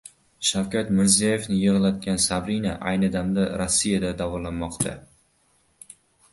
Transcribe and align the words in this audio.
Shavkat 0.51 0.87
Mirziyoyevni 0.99 1.57
yig‘latgan 1.65 2.17
Sabrina 2.25 2.73
ayni 2.93 3.11
damda 3.19 3.47
Rossiyada 3.63 4.13
davolanmoqda 4.25 4.99